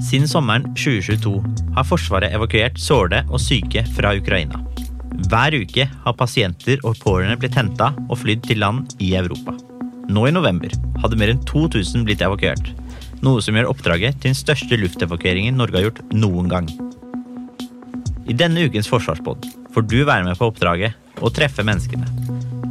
[0.00, 1.34] Siden sommeren 2022
[1.76, 4.62] har Forsvaret evakuert sårede og syke fra Ukraina.
[5.28, 9.54] Hver uke har pasienter og pårørende blitt henta og flydd til land i Europa.
[10.10, 12.72] Nå i november hadde mer enn 2000 blitt evakuert,
[13.20, 16.70] noe som gjør oppdraget til den største luftevakueringen Norge har gjort noen gang.
[18.24, 22.08] I denne ukens Forsvarspodd får du være med på oppdraget og treffe menneskene.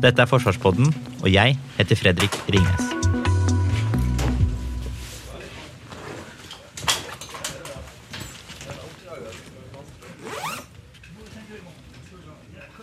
[0.02, 0.89] Dette er Forsvarspodden,
[1.22, 2.98] og jeg heter Fredrik Ringnes.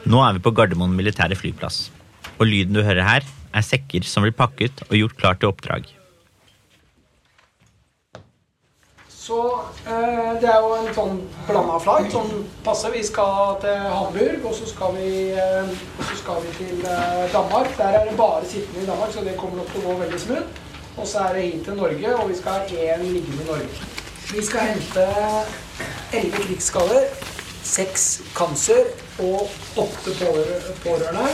[0.06, 1.88] Nå er vi på Gardermoen militære flyplass,
[2.38, 5.88] og lyden du hører her, er sekker som blir pakket og gjort klar til oppdrag.
[9.10, 9.40] Så
[9.90, 11.18] eh, det er jo en sånn
[11.48, 12.30] blanda flight, som
[12.62, 12.94] passer.
[12.94, 17.72] Vi skal til Hamburg, og så skal vi, eh, så skal vi til eh, Danmark.
[17.74, 20.20] Der er det bare sittende i Danmark, så det kommer nok til å gå veldig
[20.22, 20.60] smooth.
[20.94, 23.88] Og så er det hit til Norge, og vi skal ha én liggende i Norge.
[24.30, 25.08] Vi skal hente
[26.14, 27.10] elleve krigsskader,
[27.66, 29.50] seks kanser og
[29.82, 30.14] åtte
[30.84, 31.26] pårørende.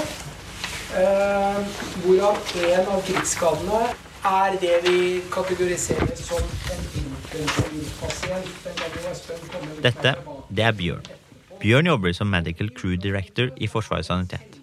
[0.92, 1.58] Eh,
[2.04, 3.82] hvorav én av krigsskadene
[4.28, 4.98] er det vi
[5.32, 8.48] kategoriserer som en intensivpasient.
[9.82, 10.14] Dette,
[10.52, 11.06] det er Bjørn.
[11.62, 14.58] Bjørn jobber som Medical Crew Director i Forsvarets sanitet.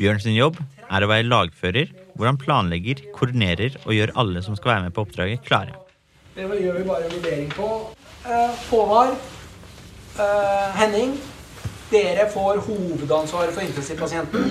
[0.00, 4.56] Bjørn sin jobb er å være lagfører, hvor han planlegger, koordinerer og gjør alle som
[4.58, 5.76] skal være med på oppdraget, klare.
[6.34, 7.68] Det gjør vi bare en vurdering på.
[8.26, 9.14] Eh, Håvard,
[10.20, 11.14] eh, Henning,
[11.90, 14.50] dere får hovedansvaret for intensivpasienten.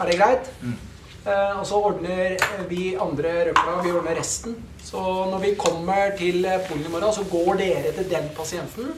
[0.00, 0.50] Er det greit?
[0.62, 0.78] Mm.
[1.22, 2.32] Uh, og så ordner
[2.66, 4.56] vi andre røkla, vi ordner resten.
[4.82, 4.98] Så
[5.30, 8.88] når vi kommer til Polen i morgen, så går dere til den pasienten.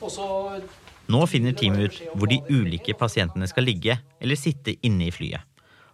[0.00, 0.28] Og så
[1.08, 5.44] Nå finner teamet ut hvor de ulike pasientene skal ligge eller sitte inne i flyet.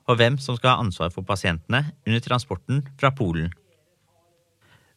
[0.06, 3.50] Og hvem som skal ha ansvar for pasientene under transporten fra Polen.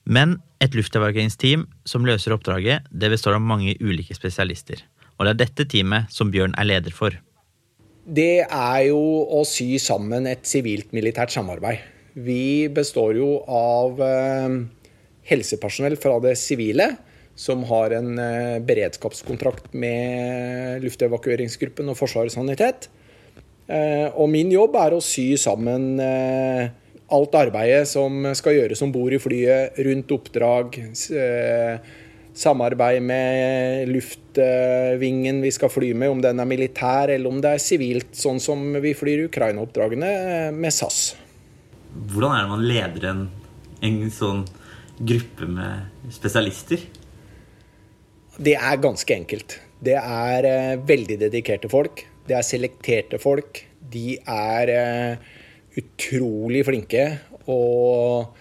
[0.06, 4.81] Men et luftevakueringsteam som løser oppdraget, det består av mange ulike spesialister.
[5.18, 7.16] Og det er dette teamet som Bjørn er leder for.
[8.07, 9.00] Det er jo
[9.35, 11.81] å sy sammen et sivilt-militært samarbeid.
[12.18, 14.56] Vi består jo av eh,
[15.28, 16.94] helsepersonell fra det sivile,
[17.38, 22.88] som har en eh, beredskapskontrakt med luftevakueringsgruppen og Forsvarets sanitet.
[23.68, 26.00] Eh, og min jobb er å sy sammen
[27.16, 30.79] alt arbeidet som skal gjøres om bord i flyet, rundt oppdrag
[32.38, 37.63] samarbeid med luftvingen vi skal fly med, om den er militær eller om det er
[37.63, 40.12] sivilt, sånn som vi flyr Ukraina-oppdragene
[40.53, 41.16] med SAS.
[42.12, 43.24] Hvordan er det man leder en,
[43.88, 44.44] en sånn
[44.97, 46.84] gruppe med spesialister?
[48.38, 49.57] Det er ganske enkelt.
[49.81, 52.06] Det er uh, veldig dedikerte folk.
[52.28, 53.63] Det er selekterte folk.
[53.88, 54.72] De er
[55.78, 57.06] utrolig flinke.
[57.48, 58.36] Og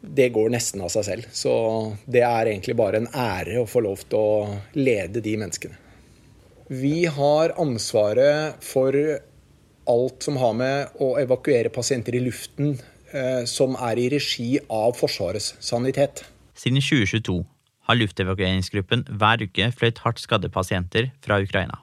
[0.00, 1.28] det går nesten av seg selv.
[1.32, 1.52] Så
[2.08, 5.76] det er egentlig bare en ære å få lov til å lede de menneskene.
[6.70, 8.94] Vi har ansvaret for
[9.90, 12.76] alt som har med å evakuere pasienter i luften
[13.10, 16.22] eh, som er i regi av Forsvarets sanitet.
[16.54, 17.40] Siden 2022
[17.88, 21.80] har luftevakueringsgruppen hver uke fløyt hardt skadde pasienter fra Ukraina.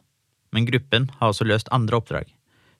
[0.55, 2.31] Men gruppen har også løst andre oppdrag,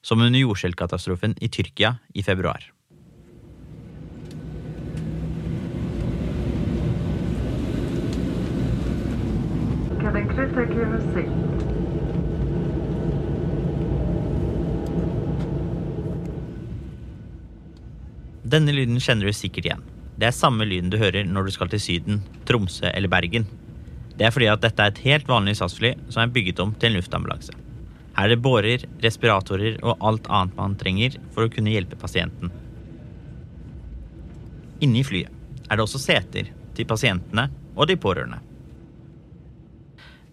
[0.02, 2.70] som under jordskjelvkatastrofen i Tyrkia i februar.
[18.48, 19.82] Denne lyden kjenner du sikkert igjen.
[20.18, 23.44] Det er samme lyden du hører når du skal til Syden, Tromsø eller Bergen.
[24.18, 26.90] Det er fordi at dette er et helt vanlig SAS-fly som er bygget om til
[26.90, 27.67] en luftambulanse.
[28.18, 32.50] Er det bårer, respiratorer og alt annet man trenger for å kunne hjelpe pasienten.
[34.82, 35.34] Inne i flyet
[35.68, 38.40] er det også seter til pasientene og de pårørende.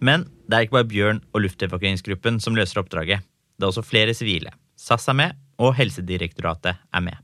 [0.02, 3.22] Men det er ikke bare Bjørn og luftevakueringsgruppen som løser oppdraget.
[3.56, 4.52] Det er også flere sivile.
[4.76, 7.22] SAS er med, og Helsedirektoratet er med.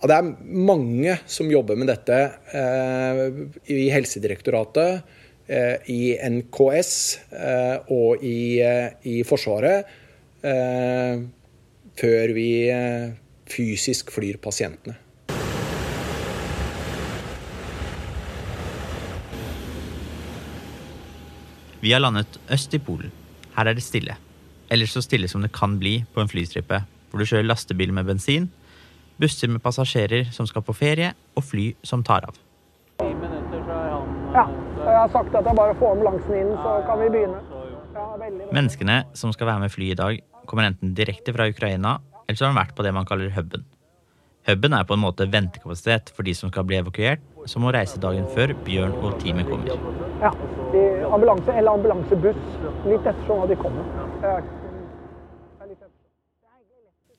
[0.00, 0.30] Ja, det er
[0.68, 2.16] mange som jobber med dette
[2.56, 3.20] eh,
[3.72, 5.04] i Helsedirektoratet,
[5.46, 6.92] i NKS
[7.36, 9.84] eh, og i, eh, i Forsvaret
[10.40, 11.20] eh,
[12.00, 13.12] før vi eh,
[13.50, 14.96] fysisk flyr pasientene.
[21.84, 23.12] Vi har landet øst i Polen.
[23.54, 24.16] Her er det stille.
[24.72, 26.80] Eller så stille som det kan bli på en flystripe,
[27.10, 28.48] hvor du kjører lastebil med bensin,
[29.20, 32.40] busser med passasjerer som skal på ferie, og fly som tar av.
[34.34, 37.40] Ja, og jeg har sagt at jeg bare får ambulansen inn, så kan vi begynne.
[37.94, 38.48] Ja, veldig.
[38.54, 41.98] Menneskene som skal være med fly i dag, kommer enten direkte fra Ukraina,
[42.28, 43.64] eller så har de vært på det man kaller huben.
[44.44, 48.00] Huben er på en måte ventekapasitet for de som skal bli evakuert, som må reise
[48.00, 49.78] dagen før Bjørn og teamet kommer.
[50.20, 50.32] Ja,
[51.14, 52.42] ambulanse eller ambulansebuss.
[52.84, 53.88] Litt ettersom hva de kommer.
[54.22, 54.44] Er- er.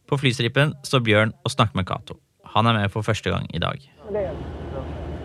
[0.05, 2.19] På flystripen står Bjørn og snakker med Cato.
[2.55, 3.81] Han er med for første gang i dag.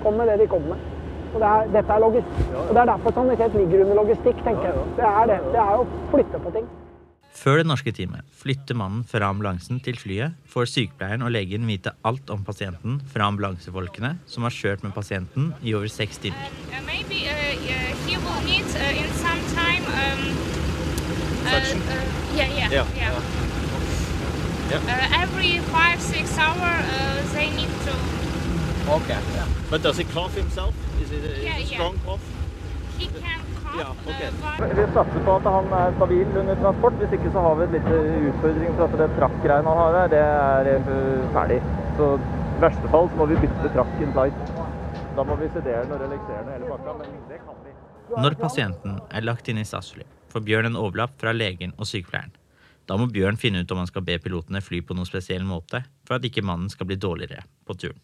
[0.02, 0.99] Kom med det de kommer med.
[1.30, 2.52] Og det er, dette er logistikk.
[2.66, 4.86] Og det er derfor sanitet ligger under logistikk, tenker jeg.
[4.98, 5.40] Det er det.
[5.54, 6.70] Det er å flytte på ting.
[7.40, 11.94] Før det norske teamet flytter mannen fra ambulansen til flyet, får sykepleieren og legen vite
[12.04, 16.50] alt om pasienten fra ambulansefolkene som har kjørt med pasienten i over seks timer.
[16.74, 17.50] Uh, maybe uh,
[18.50, 19.84] need uh, in some time.
[19.86, 20.20] Um,
[21.46, 22.86] uh, uh, yeah, yeah,
[24.70, 24.78] Yeah.
[24.86, 28.19] Uh, every five, six hour, uh, they need to.
[28.90, 29.18] Okay.
[29.70, 30.74] But does he cough himself?
[31.00, 32.04] Is it a, Yeah, is strong yeah.
[32.04, 32.24] cough?
[32.98, 33.76] He can cough.
[33.78, 34.30] Yeah, okay.
[34.78, 36.98] Vi satser på at han er stabil under transport.
[37.02, 38.00] Hvis ikke så har vi et lite
[38.32, 41.60] utfordring for at det trakk-greiene han har der, det er eh, ferdig.
[42.00, 44.52] Så i verste fall så må vi bytte trakk in flight.
[45.14, 47.78] Da må vi sedere den og relaksere den hele pakka, men det kan vi.
[48.18, 50.02] Når pasienten er lagt inn i statsfly,
[50.34, 52.34] får Bjørn en overlapp fra legen og sykepleieren.
[52.90, 55.84] Da må Bjørn finne ut om han skal be pilotene fly på noen spesiell måte
[56.02, 58.00] for at ikke mannen skal bli dårligere på turen.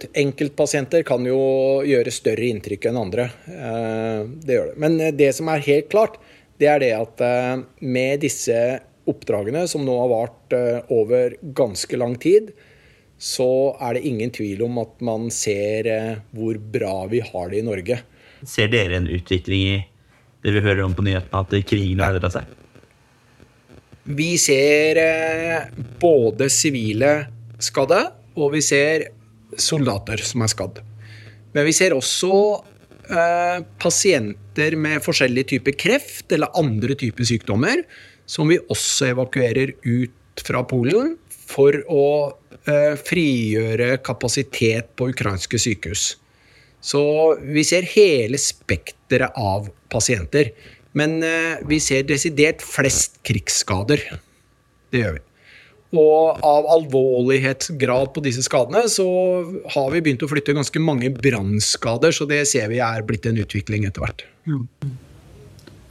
[0.00, 1.38] Enkeltpasienter kan jo
[1.86, 3.28] gjøre større inntrykk enn andre.
[3.46, 4.78] Eh, Det gjør det.
[4.80, 6.18] Men det som er helt klart,
[6.58, 11.96] det er det at eh, med disse oppdragene, som nå har vart eh, over ganske
[11.98, 12.52] lang tid,
[13.18, 17.60] så er det ingen tvil om at man ser eh, hvor bra vi har det
[17.60, 18.00] i Norge.
[18.48, 19.78] Ser dere en utvikling i
[20.42, 22.48] det vi hører om på nyhetene, at krigen har endra seg?
[24.02, 25.68] Vi ser eh,
[26.02, 27.12] både sivile
[27.62, 29.10] skadde, og vi ser
[29.60, 30.80] soldater som er skadd.
[31.52, 32.32] Men vi ser også
[33.12, 37.84] eh, pasienter med forskjellige typer kreft eller andre typer sykdommer,
[38.26, 41.16] som vi også evakuerer ut fra Polen
[41.52, 42.06] for å
[42.64, 46.14] eh, frigjøre kapasitet på ukrainske sykehus.
[46.82, 47.02] Så
[47.38, 50.50] vi ser hele spekteret av pasienter.
[50.98, 54.02] Men eh, vi ser desidert flest krigsskader.
[54.92, 55.22] Det gjør vi.
[55.92, 59.06] Og av alvorlighetsgrad på disse skadene så
[59.74, 63.40] har vi begynt å flytte ganske mange brannskader, så det ser vi er blitt en
[63.42, 64.24] utvikling etter hvert.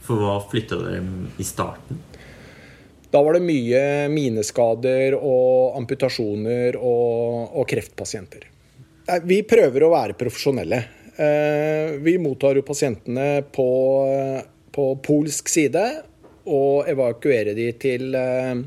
[0.02, 1.04] For hva flytta dere
[1.38, 2.00] i starten?
[3.12, 8.48] Da var det mye mineskader og amputasjoner og, og kreftpasienter.
[9.28, 10.78] Vi prøver å være profesjonelle.
[11.14, 13.68] Eh, Vi mottar jo pasientene på,
[14.72, 15.84] på polsk side
[16.48, 18.62] og evakuerer de til eh,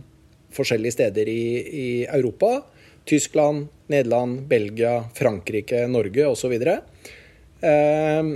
[0.56, 2.58] forskjellige steder i, i Europa.
[3.06, 6.56] Tyskland, Nederland, Belgia, Frankrike, Norge osv.
[6.56, 8.32] Eh,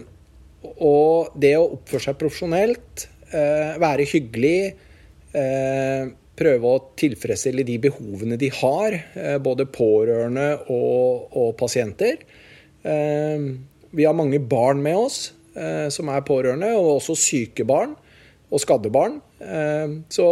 [0.83, 4.73] og det å oppføre seg profesjonelt, eh, være hyggelig,
[5.33, 12.21] eh, prøve å tilfredsstille de behovene de har, eh, både pårørende og, og pasienter.
[12.83, 13.37] Eh,
[13.91, 17.95] vi har mange barn med oss eh, som er pårørende, og også syke barn
[18.49, 19.19] og skadde barn.
[19.41, 20.27] Eh, så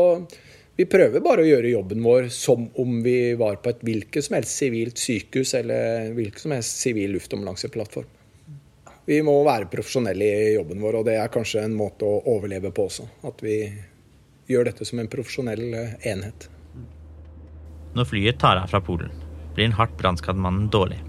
[0.78, 4.36] vi prøver bare å gjøre jobben vår som om vi var på et hvilket som
[4.38, 8.12] helst sivilt sykehus eller hvilken som helst sivil luftambulanseplattform.
[9.08, 12.74] Vi må være profesjonelle i jobben vår, og det er kanskje en måte å overleve
[12.76, 13.08] på også.
[13.26, 13.56] At vi
[14.52, 16.50] gjør dette som en profesjonell eh, enhet.
[17.96, 19.14] Når flyet tar av fra Polen,
[19.56, 21.00] blir den hardt brannskadde mannen dårlig.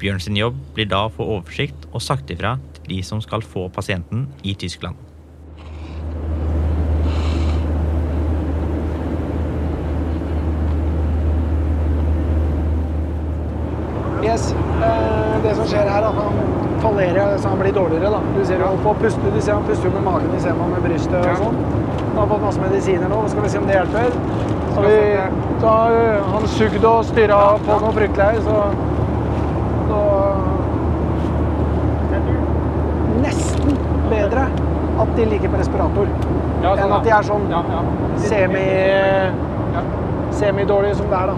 [0.00, 3.44] Bjørn sin jobb blir da å få oversikt og sagt ifra til de som skal
[3.44, 4.96] få pasienten i Tyskland.
[14.30, 14.54] Yes.
[14.54, 16.36] Eh, det som skjer her, er at han
[16.80, 18.10] fallerer så han blir dårligere.
[18.10, 18.20] da.
[18.36, 20.84] Du ser han får puste, du ser han puster med magen, du ser man med
[20.86, 21.58] brystet og sånn.
[22.12, 23.18] Han har fått masse medisiner nå.
[23.32, 24.14] Skal vi se om det hjelper.
[24.74, 24.94] Så, vi,
[25.60, 25.90] så har
[26.30, 28.56] han sugd og styra på noe fryktelig her, så,
[29.90, 30.00] så
[33.20, 34.46] Nesten bedre
[35.02, 36.08] at de ligger på respirator
[36.70, 37.46] enn at de er sånn
[38.22, 38.64] semi
[40.38, 41.36] semidårlige som det er, da.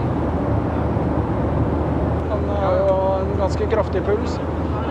[2.29, 4.39] Han har jo en ganske kraftig puls,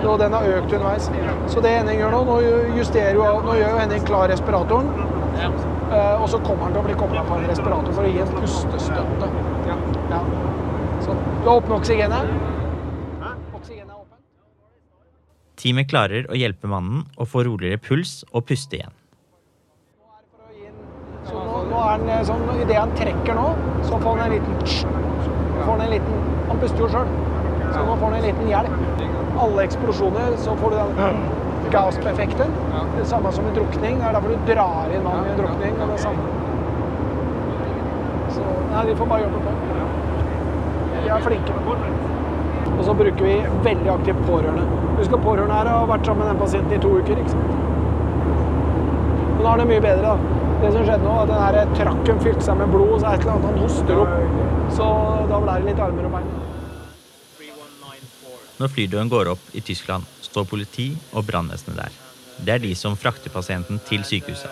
[0.02, 1.08] og den har økt underveis.
[1.52, 2.54] Så det Henning gjør nå, nå jo,
[3.48, 4.88] nå gjør jo Henning klar respiratoren.
[5.92, 8.20] eh, Og så kommer han til å bli kobla på en respirator for å gi
[8.22, 9.28] en pustestøtte.
[9.66, 10.22] Ja.
[11.02, 12.32] Så du har åpnet oksygenet.
[13.56, 14.20] Oksygenet er åpent.
[15.62, 18.92] Teamet klarer å hjelpe mannen å få roligere puls og puste igjen.
[21.22, 23.48] Så nå, nå er han eh, sånn, Idet han trekker nå,
[23.86, 24.54] så får han en liten.
[25.62, 26.16] Får han en liten
[26.48, 27.10] Han puster jo sjøl,
[27.72, 29.02] så nå får du en liten hjelp.
[29.42, 31.22] Alle eksplosjoner, så får du den
[31.72, 32.52] gasp-effekten.
[32.98, 33.98] Det samme som en drukning.
[33.98, 35.80] Det er derfor du drar inn vann i en drukning.
[35.80, 36.22] og det er samme.
[38.36, 39.56] Så nei, de får bare jobbe på.
[41.02, 41.52] De er flinke.
[42.78, 44.62] Og så bruker vi veldig aktivt pårørende.
[44.98, 47.18] Husk at pårørende her har vært sammen med den pasienten i to uker.
[47.18, 47.58] ikke sant?
[49.32, 50.38] Men nå er det mye bedre, da.
[50.62, 53.18] Det som skjedde nå, at den trakken fylte seg med blod, og så er det
[53.18, 54.16] et eller annet han hoster opp.
[54.76, 54.88] Så
[55.30, 56.28] da ble det litt armer og bein.
[58.60, 62.00] Når flydøren går opp i Tyskland, står politi og brannvesenet der.
[62.42, 64.50] Det er de som frakter pasienten til sykehuset,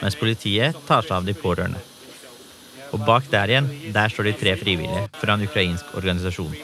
[0.00, 1.80] mens politiet tar seg av de pårørende.
[2.94, 6.54] Og bak der igjen, der står de tre frivillige fra en ukrainsk organisasjon.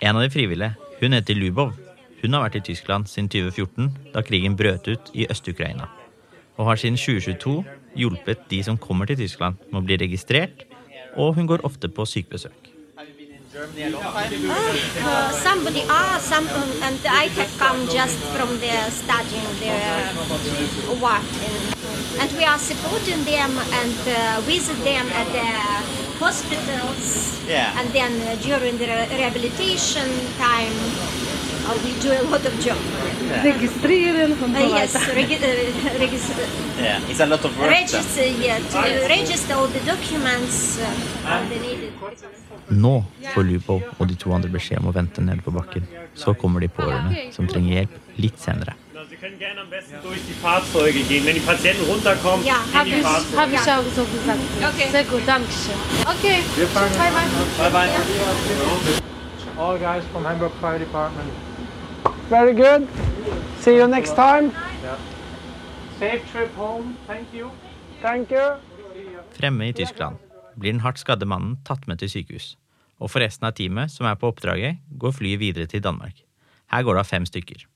[0.00, 1.72] En av de frivillige, hun heter Lubov.
[2.22, 5.88] Hun har vært i Tyskland siden 2014, da krigen brøt ut i Øst-Ukraina.
[6.56, 7.64] Og har siden 2022
[7.96, 10.66] hjulpet de som kommer til Tyskland med å bli registrert,
[11.16, 12.70] og hun går ofte på sykebesøk.
[13.52, 15.82] Uh, somebody,
[16.20, 20.14] some, um, and I have come just from the studying their
[21.02, 21.26] work.
[21.42, 21.74] And,
[22.20, 25.50] and we are supporting them and uh, visit them at the
[26.22, 27.40] hospitals.
[27.48, 27.74] Yeah.
[27.80, 30.72] And then uh, during the re- rehabilitation time,
[31.70, 32.78] uh, we do a lot of job.
[33.44, 36.30] Registrering Uh, yes, regi- uh, regis-
[36.78, 41.58] Yeah, it's a lot of register, yeah, to register all the documents uh, and the
[41.60, 41.92] needed.
[42.70, 45.86] Nå får Lupo og de to andre beskjed om å vente nede på bakken.
[46.14, 48.74] Så kommer de pårørende, som trenger hjelp litt senere.
[49.10, 51.24] Sie können gerne am besten durch die Fahrzeuge gehen.
[51.26, 53.36] Wenn die Patienten runterkommen, Ja, in Habe die ich, Fahrzeuge.
[53.40, 54.40] hab ich auch so gesagt.
[54.70, 54.88] Okay.
[54.92, 55.80] Sehr gut, danke schön.
[56.14, 57.10] Okay, bye bye.
[57.58, 57.90] Bye bye.
[59.58, 61.28] All guys from Hamburg Fire Department.
[62.30, 62.86] Very good.
[63.58, 64.52] See you next time.
[65.98, 66.96] Safe trip home.
[67.06, 67.50] Thank you.
[68.02, 68.54] Thank you.
[69.34, 70.16] Fremme i Tyskland
[70.54, 72.54] blir den hardt skadde mannen tatt med til sykehus.
[73.02, 76.22] Og for resten av teamet som er på oppdraget, går flyet videre til Danmark.
[76.70, 77.66] Her går det av fem stykker.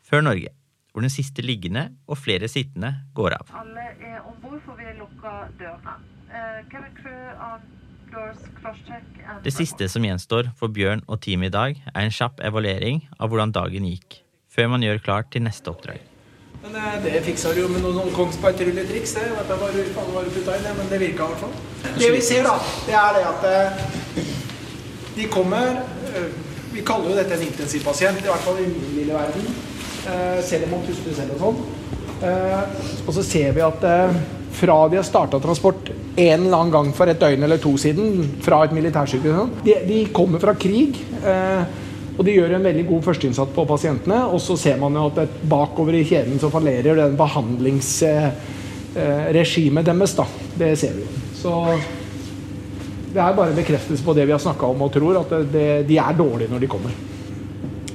[0.00, 0.54] Før Norge,
[0.92, 3.52] hvor den siste liggende og flere sittende går av.
[3.52, 5.98] Alle er ombord, for vi lukker dørene.
[6.30, 6.64] Uh,
[9.44, 13.30] Det siste som gjenstår for Bjørn og teamet i dag, er en kjapp evaluering av
[13.30, 16.00] hvordan dagen gikk, før man gjør klart til neste oppdrag.
[16.60, 19.14] Men eh, det fiksa du jo med noen sånn Kongsberg-trylletriks.
[19.16, 21.54] Det vet jeg hva du var putta inn, men det virka i hvert fall.
[21.96, 22.56] Det vi ser, da,
[22.88, 24.26] det er det at eh,
[25.16, 26.26] de kommer eh,
[26.70, 29.48] Vi kaller jo dette en intensivpasient, i hvert fall i min lille verden.
[30.06, 31.64] eh, Selv om man puster selv og sånn.
[33.08, 33.84] Og så ser vi at
[34.52, 35.88] fra de har starta transport
[36.20, 38.06] en eller annen gang for et døgn eller to siden
[38.44, 40.92] fra et militærsykehus sånn, de, de kommer fra krig.
[41.24, 41.62] eh,
[42.20, 44.18] og de gjør en veldig god førsteinnsats på pasientene.
[44.28, 50.12] Og så ser man jo at bakover i kjeden så fallerer den behandlingsregimet deres.
[50.18, 50.26] da.
[50.60, 51.04] Det ser vi.
[51.38, 51.48] Så
[53.14, 55.86] det er bare bekreftelse på det vi har snakka om og tror, at det, det,
[55.88, 56.92] de er dårlige når de kommer.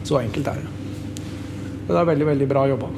[0.02, 0.66] Så enkelt er det.
[1.86, 2.90] Men det er veldig, veldig bra jobba.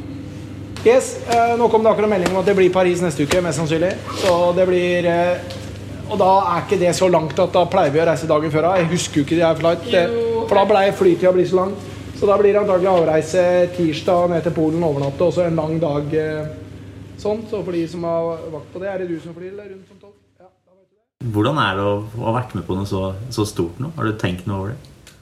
[0.88, 3.60] Yes, eh, Nå kom det akkurat melding om at det blir Paris neste uke, mest
[3.60, 3.90] sannsynlig.
[4.22, 5.56] Så det blir eh,
[6.08, 8.70] Og da er ikke det så langt at da pleier vi å reise dagen før.
[8.80, 9.90] Jeg husker jo ikke det her flight,
[10.48, 11.74] for da ble flytida bli så lang.
[12.16, 13.44] Så da blir det antagelig avreise
[13.76, 16.48] tirsdag ned til Polen, overnatte, og så en lang dag eh,
[17.20, 17.44] sånn.
[17.52, 19.92] Så for de som har vakt på det, er det du som flyr, eller rundt
[19.92, 20.16] som tolv?
[21.36, 23.92] Hvordan er det å ha vært med på noe så, så stort nå?
[24.00, 25.14] Har du tenkt noe over det?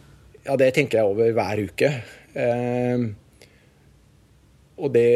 [0.45, 1.95] Ja, det tenker jeg over hver uke.
[2.38, 3.10] Eh,
[4.75, 5.10] og det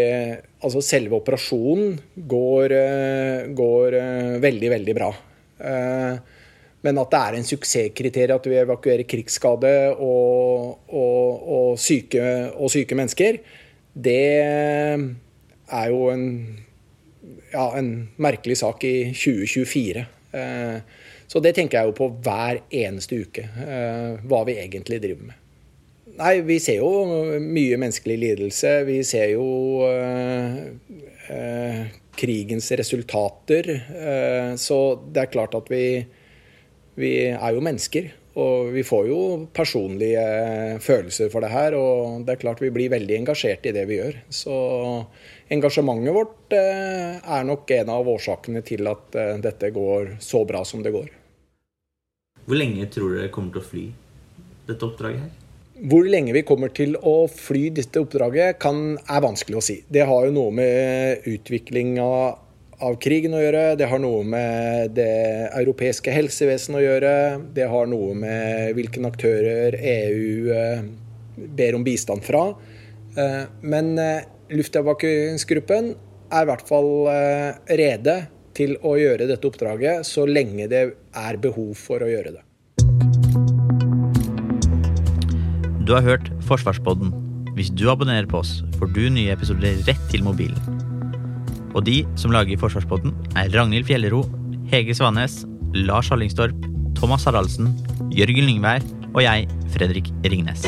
[0.60, 1.94] Altså, selve operasjonen
[2.28, 5.08] går, eh, går eh, veldig, veldig bra.
[5.56, 6.18] Eh,
[6.84, 12.26] men at det er en suksesskriterium at vi evakuerer krigsskade og, og, og, syke,
[12.60, 13.40] og syke mennesker,
[13.96, 16.28] det er jo en,
[17.54, 20.06] ja, en merkelig sak i 2024.
[20.36, 20.80] Eh,
[21.30, 23.44] Så det tenker jeg jo på hver eneste uke,
[24.26, 25.49] hva vi egentlig driver med.
[26.20, 28.74] Nei, vi ser jo mye menneskelig lidelse.
[28.90, 29.48] Vi ser jo
[29.88, 30.58] eh,
[31.32, 31.84] eh,
[32.20, 33.70] krigens resultater.
[33.96, 35.84] Eh, så det er klart at vi,
[37.00, 38.12] vi er jo mennesker.
[38.40, 39.22] Og vi får jo
[39.56, 40.24] personlige
[40.84, 41.76] følelser for det her.
[41.80, 44.20] Og det er klart vi blir veldig engasjert i det vi gjør.
[44.28, 44.56] Så
[45.56, 50.68] engasjementet vårt eh, er nok en av årsakene til at eh, dette går så bra
[50.68, 51.12] som det går.
[52.46, 53.86] Hvor lenge tror dere kommer til å fly
[54.68, 55.39] dette oppdraget her?
[55.80, 59.78] Hvor lenge vi kommer til å fly dette oppdraget, kan, er vanskelig å si.
[59.88, 62.08] Det har jo noe med utviklinga
[62.84, 65.14] av krigen å gjøre, det har noe med det
[65.60, 67.14] europeiske helsevesenet å gjøre,
[67.56, 70.84] det har noe med hvilke aktører EU eh,
[71.60, 72.44] ber om bistand fra.
[73.16, 75.94] Eh, men eh, luftevakueringsgruppen
[76.30, 76.92] er i hvert fall
[77.72, 78.20] rede
[78.56, 82.49] til å gjøre dette oppdraget så lenge det er behov for å gjøre det.
[85.88, 87.14] Du har hørt Forsvarspodden.
[87.56, 90.60] Hvis du abonnerer på oss, får du nye episoder rett til mobilen.
[91.74, 94.24] Og de som lager Forsvarspodden, er Ragnhild Fjellero,
[94.72, 95.44] Hege Svanes,
[95.74, 96.68] Lars Hallingstorp,
[97.00, 97.72] Thomas Haraldsen,
[98.16, 100.68] Jørgen Lyngvær og jeg, Fredrik Ringnes.